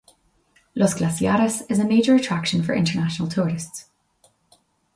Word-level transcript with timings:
Los 0.73 0.95
Glaciares 0.95 1.61
is 1.69 1.77
a 1.77 1.85
major 1.85 2.15
attraction 2.15 2.63
for 2.63 2.73
international 2.73 3.29
tourists. 3.29 3.85